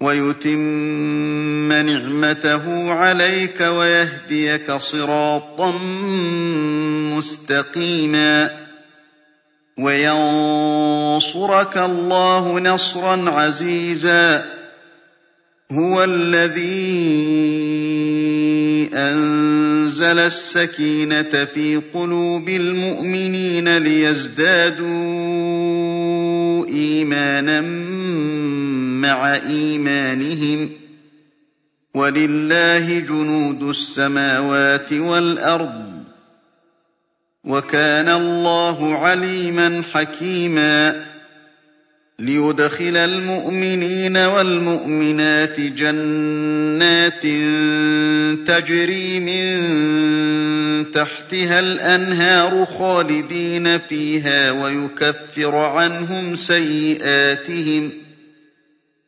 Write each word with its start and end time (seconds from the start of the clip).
وَيُتِمَّ 0.00 1.72
نِعْمَتَهُ 1.72 2.90
عَلَيْكَ 2.92 3.60
وَيَهْدِيَكَ 3.60 4.72
صِرَاطًا 4.72 5.70
مُّسْتَقِيمًا 7.16 8.50
وَيَنصُرَكَ 9.78 11.76
اللَّهُ 11.78 12.60
نَصْرًا 12.60 13.30
عَزِيزًا 13.30 14.44
هُوَ 15.72 16.04
الَّذِي 16.04 16.76
أَنزَلَ 18.94 20.18
السَّكِينَةَ 20.18 21.44
فِي 21.54 21.80
قُلُوبِ 21.94 22.48
الْمُؤْمِنِينَ 22.48 23.78
لِيَزْدَادُوا 23.78 24.86
إِيمَانًا 26.68 27.85
مَّعَ 29.00 29.34
إِيمَانِهِمْ 29.36 30.66
ۗ 30.66 30.70
وَلِلَّهِ 31.94 32.98
جُنُودُ 32.98 33.62
السَّمَاوَاتِ 33.62 34.92
وَالْأَرْضِ 34.92 35.92
ۚ 36.02 36.06
وَكَانَ 37.44 38.08
اللَّهُ 38.08 38.94
عَلِيمًا 38.98 39.82
حَكِيمًا 39.92 41.06
لِّيُدْخِلَ 42.18 42.96
الْمُؤْمِنِينَ 42.96 44.16
وَالْمُؤْمِنَاتِ 44.16 45.60
جَنَّاتٍ 45.60 47.22
تَجْرِي 48.48 49.20
مِن 49.20 49.46
تَحْتِهَا 50.92 51.60
الْأَنْهَارُ 51.60 52.66
خَالِدِينَ 52.66 53.78
فِيهَا 53.78 54.50
وَيُكَفِّرَ 54.50 55.56
عَنْهُمْ 55.56 56.36
سَيِّئَاتِهِمْ 56.36 57.90
ۚ 57.90 58.05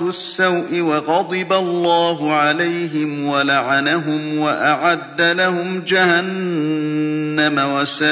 السَّوْءِ 0.00 0.80
وَغَضِبَ 0.80 1.52
اللَّهُ 1.52 2.32
عَلَيْهِمْ 2.32 3.26
وَلَعَنَهُمْ 3.26 4.38
وَأَعَدَّ 4.38 5.20
لَهُمْ 5.20 5.80
جَهَنَّمَ 5.80 7.60
ۖ 7.60 7.64
وَسَاءَتْ 7.64 8.06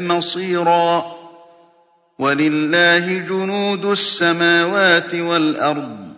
مَصِيرًا. 0.00 1.04
وَلِلَّهِ 2.18 3.18
جُنُودُ 3.18 3.84
السَّمَاوَاتِ 3.84 5.14
وَالْأَرْضِ 5.14 5.98
ۚ. 5.98 6.12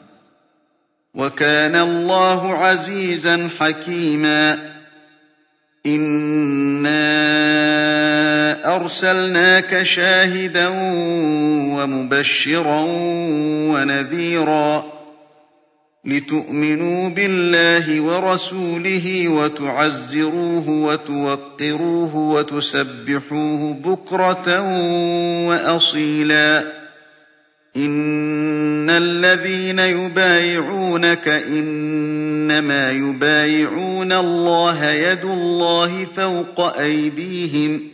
وَكَانَ 1.15 1.77
اللَّهُ 1.77 2.55
عَزِيزًا 2.55 3.49
حَكِيمًا. 3.61 4.75
إِنَّا 5.87 7.44
أَرْسَلْنَاكَ 8.77 9.83
شَاهِدًا 9.83 10.69
وَمُبَشِّرًا 11.79 12.81
وَنَذِيرًا 13.73 14.85
لِّتُؤْمِنُوا 16.05 17.09
بِاللَّهِ 17.09 18.01
وَرَسُولِهِ 18.01 19.29
وَتُعَزِّرُوهُ 19.29 20.69
وَتُوَقِّرُوهُ 20.69 22.17
وَتُسَبِّحُوهُ 22.17 23.73
بُكْرَةً 23.85 24.61
وَأَصِيلًا. 25.49 26.73
إِنَّ 27.77 28.91
الَّذِينَ 28.91 29.79
يُبَايِعُونَكَ 29.79 31.29
إِنَّمَا 31.29 32.91
يُبَايِعُونَ 32.91 34.13
اللَّهَ 34.13 34.91
يَدُ 34.91 35.25
اللَّهِ 35.25 36.05
فَوْقَ 36.17 36.79
أَيْدِيهِمْ 36.79 37.79
ۚ 37.79 37.94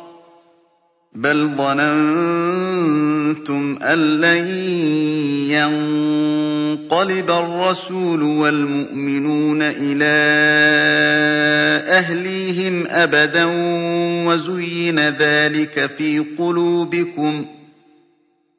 بَلْ 1.15 1.55
ظَنَنتُمْ 1.57 2.99
أَن 3.83 3.99
لَّن 4.21 4.47
يَنقَلِبَ 6.87 7.31
الرَّسُولُ 7.31 8.21
وَالْمُؤْمِنُونَ 8.23 9.59
إِلَىٰ 9.61 10.21
أَهْلِيهِمْ 11.99 12.87
أَبَدًا 12.87 13.45
وَزُيِّنَ 14.27 14.99
ذَٰلِكَ 15.09 15.85
فِي 15.97 16.19
قُلُوبِكُمْ 16.37 17.45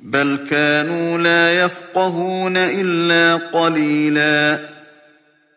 بَلْ 0.00 0.46
كَانُوا 0.50 1.18
لَا 1.18 1.64
يَفْقَهُونَ 1.64 2.56
إِلَّا 2.56 3.36
قَلِيلًا. 3.36 4.60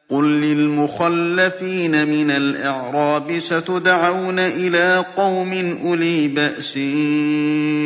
قُل 0.09 0.41
لِّلْمُخَلَّفِينَ 0.41 2.07
مِنَ 2.07 2.31
الْأَعْرَابِ 2.31 3.39
سَتُدْعَوْنَ 3.39 4.39
إِلَىٰ 4.39 5.05
قَوْمٍ 5.17 5.77
أُولِي 5.85 6.27
بَأْسٍ 6.27 6.73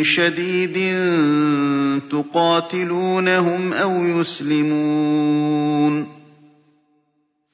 شَدِيدٍ 0.08 0.98
تُقَاتِلُونَهُمْ 2.12 3.74
أَوْ 3.74 4.06
يُسْلِمُونَ. 4.06 6.23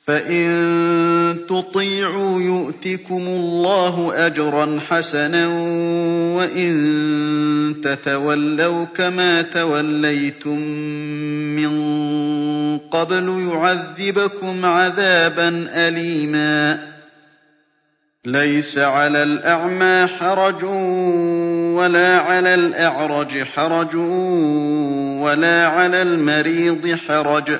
فَإِن 0.09 1.45
تُطِيعُوا 1.49 2.41
يُؤْتِكُمُ 2.41 3.23
اللَّهُ 3.27 4.25
أَجْرًا 4.25 4.79
حَسَنًا 4.89 5.47
وَإِن 6.37 6.71
تَتَوَلَّوْا 7.83 8.85
كَمَا 8.85 9.41
تَوَلَّيْتُم 9.41 10.59
مِّن 11.55 11.71
قَبْلُ 12.77 13.49
يُعَذِّبْكُمْ 13.51 14.65
عَذَابًا 14.65 15.65
أَلِيمًا 15.87 16.87
لَيْسَ 18.25 18.77
عَلَى 18.77 19.23
الْأَعْمَىٰ 19.23 20.07
حَرَجٌ 20.19 20.63
وَلَا 21.77 22.17
عَلَى 22.17 22.55
الْأَعْرَجِ 22.55 23.43
حَرَجٌ 23.43 23.95
وَلَا 25.21 25.67
عَلَى 25.67 26.01
الْمَرِيضِ 26.01 26.97
حَرَجٌ 27.07 27.59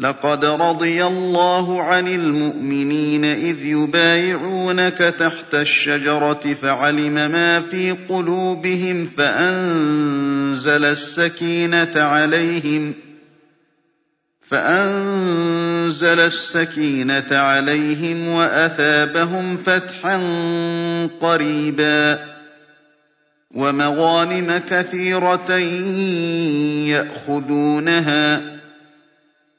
لَّقَدْ 0.00 0.44
رَضِيَ 0.44 1.04
اللَّهُ 1.06 1.82
عَنِ 1.82 2.08
الْمُؤْمِنِينَ 2.08 3.24
إِذْ 3.24 3.64
يُبَايِعُونَكَ 3.64 5.14
تَحْتَ 5.18 5.54
الشَّجَرَةِ 5.54 6.54
فَعَلِمَ 6.54 7.14
مَا 7.14 7.60
فِي 7.60 7.92
قُلُوبِهِمْ 8.08 9.04
فَأَنزَلَ 9.04 10.84
السَّكِينَةَ 10.84 11.92
عَلَيْهِمْ 11.96 12.94
فأنزل 14.50 16.20
السكينة 16.20 17.26
عليهم 17.30 18.28
وأثابهم 18.28 19.56
فتحا 19.56 20.16
قريبا 21.20 22.18
ومغانم 23.54 24.60
كثيرة 24.70 25.56
يأخذونها 26.88 28.59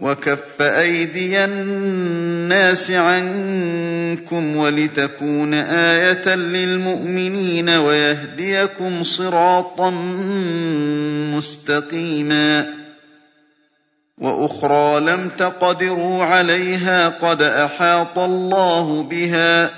وَكَفَّ 0.00 0.62
أَيْدِيَ 0.62 1.44
النَّاسِ 1.44 2.90
عَنكُمْ 2.90 4.56
وَلِتَكُونَ 4.56 5.54
آيَةً 5.54 6.34
لِّلْمُؤْمِنِينَ 6.34 7.68
وَيَهْدِيَكُمْ 7.68 9.02
صِرَاطًا 9.02 9.90
مُّسْتَقِيمًا 11.36 12.74
وَأُخْرَىٰ 14.18 15.00
لَمْ 15.00 15.28
تَقْدِرُوا 15.38 16.24
عَلَيْهَا 16.24 17.08
قَدْ 17.08 17.42
أَحَاطَ 17.42 18.18
اللَّهُ 18.18 19.02
بِهَا 19.02 19.66
ۚ 19.66 19.70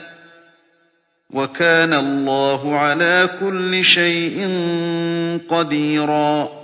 وَكَانَ 1.30 1.92
اللَّهُ 1.94 2.76
عَلَىٰ 2.78 3.28
كُلِّ 3.40 3.84
شَيْءٍ 3.84 4.48
قَدِيرًا 5.48 6.63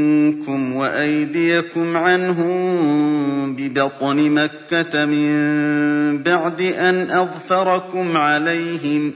وَأَيْدِيَكُمْ 1.01 1.97
عَنْهُم 1.97 3.55
بِبَطْنِ 3.55 4.17
مَكَّةَ 4.31 5.05
مِن 5.05 6.23
بَعْدِ 6.23 6.61
أَنْ 6.61 7.09
أَظْفَرَكُمْ 7.11 8.17
عَلَيْهِمْ 8.17 9.11
ۚ 9.11 9.13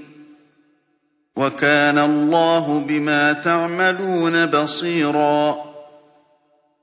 وَكَانَ 1.35 1.97
اللَّهُ 1.97 2.79
بِمَا 2.79 3.33
تَعْمَلُونَ 3.33 4.45
بَصِيرًا 4.45 5.55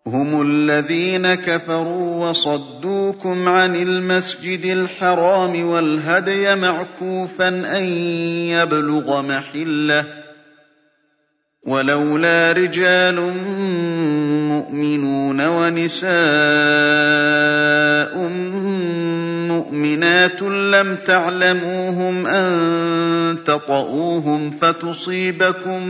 هُمُ 0.07 0.43
الَّذِينَ 0.43 1.35
كَفَرُوا 1.35 2.29
وَصَدُّوكُمْ 2.31 3.49
عَنِ 3.49 3.75
الْمَسْجِدِ 3.77 4.65
الْحَرَامِ 4.65 5.65
وَالْهَدْيَ 5.65 6.55
مَعْكُوفًا 6.55 7.49
أَن 7.49 7.85
يَبْلُغَ 8.55 9.23
مَحِلَّهُ 9.23 10.03
ۚ 10.03 10.07
وَلَوْلَا 11.67 12.53
رِجَالٌ 12.53 13.19
مُّؤْمِنُونَ 14.63 15.41
وَنِسَاءٌ 15.47 16.13
مُّؤْمِنَاتٌ 19.51 20.43
لَّمْ 20.43 20.97
تَعْلَمُوهُمْ 21.07 22.27
أَن 22.27 23.39
تَطَئُوهُمْ 23.47 24.51
فَتُصِيبَكُم 24.51 25.83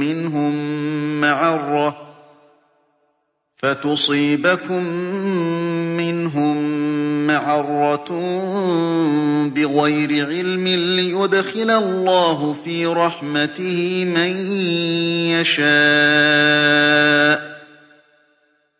مِّنْهُم 0.00 0.54
مَّعَرَّةٌ 1.20 1.96
فَتُصِيبَكُم 3.56 4.82
مِّنْهُم 5.96 6.56
مَّعَرَّةٌ 7.26 8.10
بِغَيْرِ 9.54 10.26
عِلْمٍ 10.26 10.66
لِّيُدْخِلَ 10.68 11.70
اللَّهُ 11.70 12.52
فِي 12.64 12.86
رَحْمَتِهِ 12.86 14.04
مَن 14.04 14.32
يَشَاءُ 15.34 15.64
ۚ. 17.40 17.43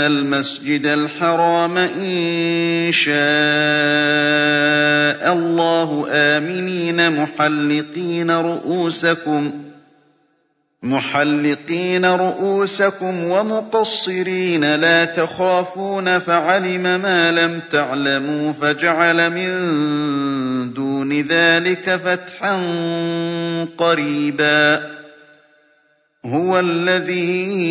الْمَسْجِدَ 0.00 0.86
الْحَرَامَ 0.86 1.78
إِن 1.78 2.92
شَاءَ 2.92 3.12
اللَّهُ 5.32 6.06
آمِنِينَ 6.10 7.12
مُحَلِّقِينَ 10.82 12.04
رُءُوسَكُمْ 12.04 13.24
وَمُقَصِّرِينَ 13.24 14.74
لَا 14.74 15.04
تَخَافُونَ 15.04 16.18
فَعَلِمَ 16.18 16.82
مَا 16.82 17.32
لَمْ 17.32 17.60
تَعْلَمُوا 17.70 18.52
فَجَعَلَ 18.52 19.30
مِن 19.30 20.72
دُونِ 20.72 21.20
ذَٰلِكَ 21.20 21.96
فَتْحًا 21.96 22.56
قَرِيبًا 23.78 24.90
هُوَ 26.26 26.60
الَّذِي 26.60 27.70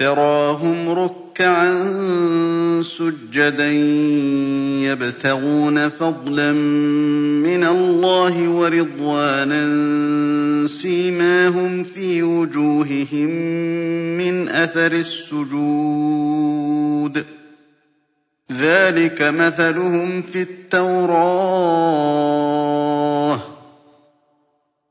تَرَاهُمْ 0.00 0.88
رُكَّعًا 0.90 1.72
سُجَّدًا 2.82 3.72
يَبْتَغُونَ 4.88 5.88
فَضْلًا 5.88 6.52
مِّنَ 7.44 7.64
اللَّهِ 7.64 8.48
وَرِضْوَانًا 8.48 9.66
سِيمَاهُمْ 10.66 11.84
فِي 11.84 12.22
وُجُوهِهِم 12.22 13.30
مِّنْ 14.18 14.48
أَثَرِ 14.48 14.92
السُّجُودِ 14.92 15.98
ۚ. 17.18 17.24
ذَٰلِكَ 18.52 19.22
مَثَلُهُمْ 19.22 20.22
فِي 20.22 20.42
التَّوْرَاةِ 20.42 21.16
ۚ. 23.36 23.40